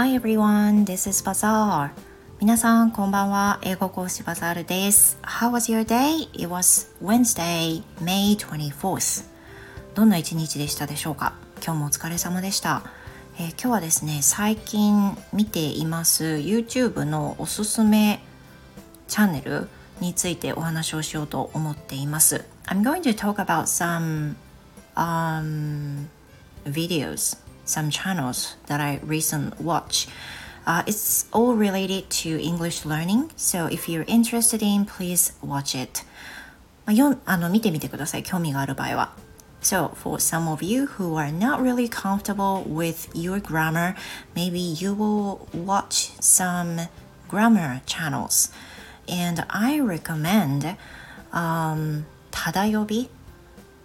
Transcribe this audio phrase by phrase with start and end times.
[0.00, 1.90] Hi everyone, this is Bazaar.
[2.40, 3.58] 皆さんこんばんは。
[3.62, 5.18] 英語講師バザールです。
[5.22, 6.28] How was your day?
[6.34, 9.24] It was Wednesday, May 24th.
[9.96, 12.84] どんな一日でしたでしょうか今日もお疲れ様でした。
[13.40, 18.20] えー、今日はですね、最近見ています YouTube のおすすめ
[19.08, 19.66] チャンネル
[19.98, 22.44] についてお話をしようと思っています。
[22.66, 24.36] I'm going to talk about some
[24.94, 26.06] um,
[26.64, 27.36] videos,
[27.67, 30.09] some channels that I recently watched.
[30.65, 36.05] Uh, it's all related to English learning, so if you're interested in, please watch it.
[36.85, 39.13] まあ、よあの見てみてください、興味がある場合は。
[39.61, 43.95] So, for some of you who are not really comfortable with your grammar,
[44.35, 46.89] maybe you will watch some
[47.29, 48.51] grammar channels.
[49.07, 50.75] And I recommend
[51.31, 53.09] um, ただ呼び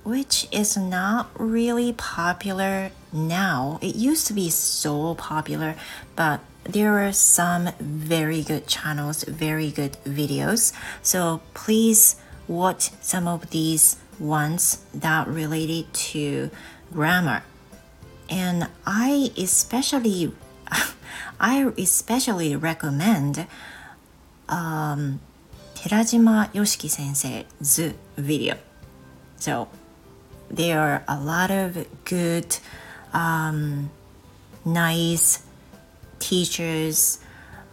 [0.04, 3.79] which is not really popular now.
[3.81, 5.75] It used to be so popular,
[6.15, 10.73] but there are some very good channels, very good videos.
[11.01, 12.15] So please
[12.47, 16.49] watch some of these ones that related to
[16.91, 17.43] grammar.
[18.29, 20.31] And I especially
[21.39, 23.47] I especially recommend
[24.47, 25.19] um,
[25.75, 28.55] Terajima Yoshiki sensei's video.
[29.37, 29.67] So
[30.49, 32.57] there are a lot of good
[33.13, 33.89] um,
[34.65, 35.43] nice
[36.19, 37.19] teachers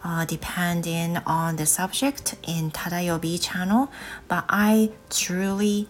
[0.03, 3.89] uh, depending on the subject in Tadayobi channel,
[4.27, 5.87] but I truly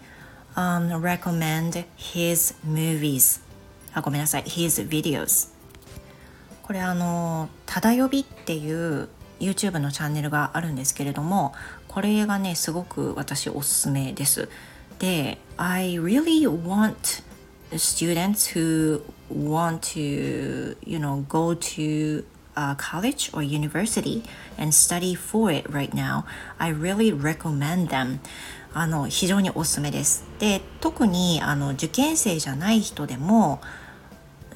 [0.56, 3.42] um, recommend his movies.
[3.94, 5.50] あごめんなさい、his videos.
[6.64, 11.54] これあの、ただ呼びっていう YouTube のチャンネルがあるんですけれども、
[11.88, 14.48] これがね、すごく私おすすめです。
[15.02, 17.24] で I really want
[17.78, 22.24] students who want to you know go to
[22.56, 24.24] uh, college or university
[24.58, 26.26] and study for it right now
[26.60, 28.20] I really recommend them
[28.74, 33.62] あの非常におすすめですで特にあの受験生じゃない人でも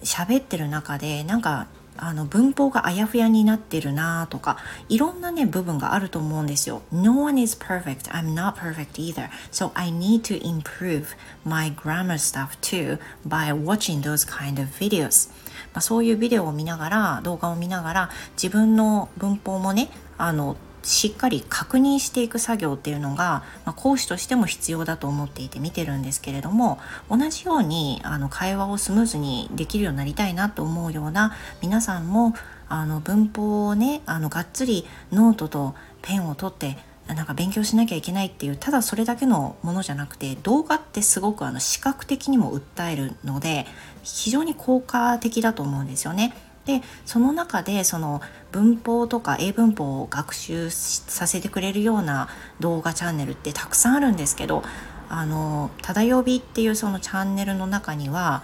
[0.04, 1.68] 喋ってる中でなんか
[1.98, 4.58] あの文法があやふやになってるなとか
[4.90, 6.82] いろんなね部分があると思うんですよ。
[6.92, 8.12] No one is perfect.
[8.12, 9.30] I'm not perfect either.
[9.52, 15.30] So I need to improve my grammar stuff too by watching those kind of videos.
[15.74, 18.10] まあ、そういうビデオを見ながら動画を見ながら
[18.42, 26.80] 自分の文法もねあのしっかり確認していく作業っていうのが、まあ、講師としても必要だと思っていて見てるんですけれども
[27.10, 32.36] 同じようにあの会話をスムーズにできるようになりたいなと思うような皆さんも
[32.70, 43.66] あの文法をねあのがっつりノートとペンを取ってなんか勉強しなきゃいけないっていうただそれだけのものじゃなくて動画ってすごくあの視覚的にも訴えるので
[44.04, 46.34] 非常に効果的だと思うんですよね。
[46.66, 48.22] でその中でその
[48.52, 52.28] 文法とか英文法を学習させてくれるような
[52.60, 54.64] 動画チャンネルってたくさんあるんですけど
[55.08, 58.44] あのただ呼びっていうそのチャンネルの中には、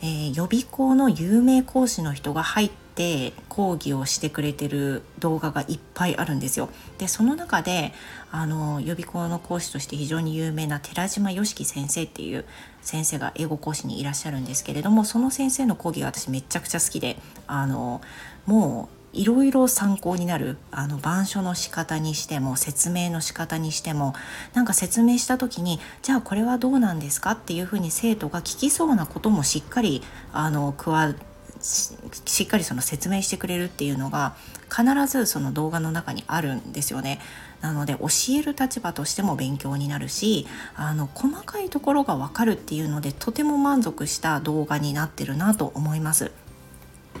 [0.00, 6.70] えー、予備校の有名講師の人が入ってて講義をしてくれてる動画がいっぱいあるんですよ。
[6.98, 7.92] でその中で
[8.32, 12.44] あの予備校の講師として非常に有名な寺島良樹先生っていう
[12.80, 18.00] 先生が英語講師にいらっしゃるんですけれどもその先生の講義が私めちゃくちゃ好きであの
[18.46, 24.14] もういろいろ参考になるあの板書の仕方にしても説明の仕方にしても
[24.52, 30.02] なんか説明した時にじゃあこれはどうなんですかっていうふうに生徒が聞きそうなこともしっかり
[30.32, 31.14] あの加
[31.60, 34.36] しっかりその説明してくれるっていうのが
[34.70, 37.20] 必ずその動画の中にあるんですよね。
[37.60, 38.06] なので教
[38.38, 40.46] える立場としても勉強になるし
[40.76, 46.32] あの細かいところが分かるっていうのでとても満足した動画になってるなと思います。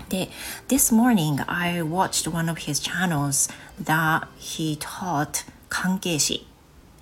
[0.08, 0.28] で、
[0.68, 3.50] This morning I watched one of his channels
[3.82, 6.46] that he taught 関係詞。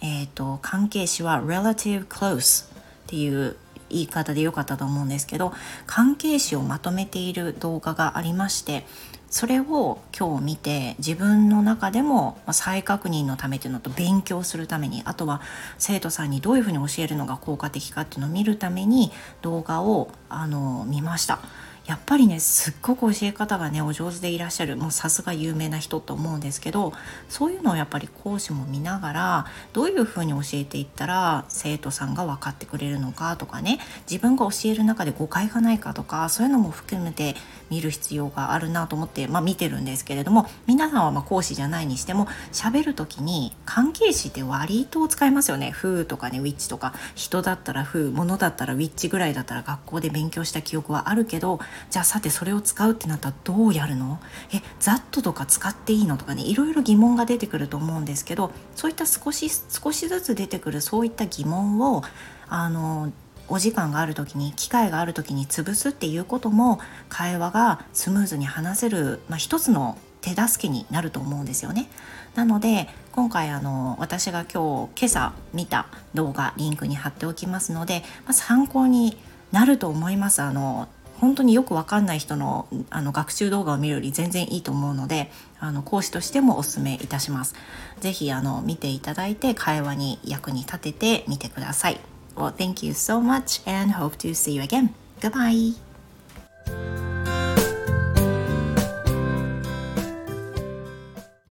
[0.00, 2.68] えっ、ー、と、関係詞は relative close っ
[3.06, 3.56] ていう
[3.90, 5.52] 言い方でよかったと思うんですけど
[5.86, 8.86] 関係詞をまとめている動画がありまして
[9.34, 15.40] それを今日見て自分の中でも再確認のためというのと勉強するためにあとは
[15.76, 19.10] 生徒さんにどういうふうに教えるのが効果的かっていうのを見るために
[19.42, 21.40] 動画をあの見ました。
[21.86, 26.94] やっぱりねすっごく教え方がねお上手でいらっしゃるもうさすが有名な人と思うんですけど
[27.28, 33.78] そういうのをやっぱり講師も見ながらどういうふうに教えていったら生徒さんが分かってくれるのかとかね
[34.10, 37.34] 自分が教える中で誤解がないかとかそういうのも含めて
[37.70, 45.72] 見る必要があるなと思って、まあ、見てるんですけれども皆さんはま講師じゃないにしても喋る時に関係詞って割と使いますよね。
[45.72, 51.58] 風とかねウィッチとか人だったら風物だったらウィッチぐらいだったら学校で勉強した記憶はあるけど
[51.90, 54.20] じゃあさてそれを使うってなったらどうやるの？
[54.52, 62.02] えざっととか使っていいのとかねいろいろ疑問が出てくると思うんですけどそういった少し少しずつ出てくるそういった疑問を
[62.48, 63.12] あの
[63.48, 71.90] お時間がある時に機会がある時に潰すっていうことも会話がスムーズに話せる、まあ、一つの手助けになると思うんですよね。
[72.34, 79.18] なので今回あの私が今日今朝見た動画リンクに貼っておきますので、まあ、参考に
[79.52, 80.40] なると思います。
[80.40, 80.88] あの
[81.24, 87.54] 本当によくわかんない人のあの学習動画を見るより全然いいと思うのであの講師としてもおすめいたします。
[88.00, 92.00] ぜひあの見ていただいて会話に役に立ててみてください。
[92.36, 94.90] Well, thank you so much and hope to see you again.
[95.20, 95.83] Goodbye.